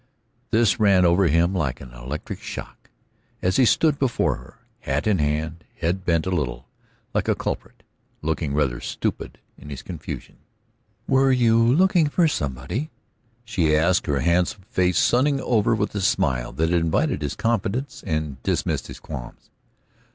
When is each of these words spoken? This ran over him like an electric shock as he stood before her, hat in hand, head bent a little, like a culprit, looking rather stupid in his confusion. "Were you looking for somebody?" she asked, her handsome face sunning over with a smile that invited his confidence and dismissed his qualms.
This 0.49 0.79
ran 0.79 1.05
over 1.05 1.27
him 1.27 1.53
like 1.53 1.79
an 1.79 1.91
electric 1.93 2.41
shock 2.41 2.89
as 3.43 3.57
he 3.57 3.65
stood 3.65 3.99
before 3.99 4.37
her, 4.37 4.57
hat 4.79 5.05
in 5.05 5.19
hand, 5.19 5.63
head 5.79 6.03
bent 6.05 6.25
a 6.25 6.31
little, 6.31 6.67
like 7.13 7.27
a 7.27 7.35
culprit, 7.35 7.83
looking 8.23 8.55
rather 8.55 8.79
stupid 8.79 9.37
in 9.59 9.69
his 9.69 9.83
confusion. 9.83 10.37
"Were 11.07 11.31
you 11.31 11.55
looking 11.63 12.09
for 12.09 12.27
somebody?" 12.27 12.89
she 13.45 13.75
asked, 13.75 14.07
her 14.07 14.21
handsome 14.21 14.63
face 14.71 14.97
sunning 14.97 15.39
over 15.39 15.75
with 15.75 15.93
a 15.93 16.01
smile 16.01 16.51
that 16.53 16.71
invited 16.73 17.21
his 17.21 17.35
confidence 17.35 18.03
and 18.07 18.41
dismissed 18.41 18.87
his 18.87 18.99
qualms. 18.99 19.51